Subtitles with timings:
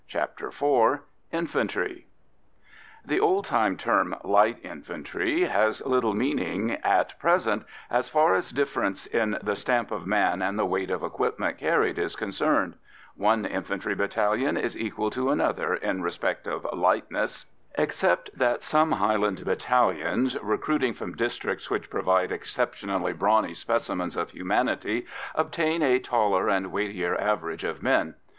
[0.07, 1.01] CHAPTER IV
[1.31, 2.07] INFANTRY
[3.05, 9.05] The old time term, light infantry, has little meaning at present as far as difference
[9.05, 12.77] in the stamp of man and the weight of equipment carried is concerned;
[13.15, 17.45] one infantry battalion is equal to another in respect of "lightness,"
[17.77, 25.05] except that some Highland battalions, recruiting from districts which provide exceptionally brawny specimens of humanity,
[25.35, 28.15] obtain a taller and weightier average of men.